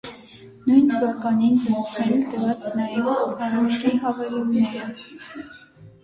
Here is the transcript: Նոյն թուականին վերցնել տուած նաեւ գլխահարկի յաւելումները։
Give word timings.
Նոյն 0.67 0.85
թուականին 0.91 1.59
վերցնել 1.65 2.23
տուած 2.31 2.65
նաեւ 2.79 3.09
գլխահարկի 3.11 3.93
յաւելումները։ 3.97 4.89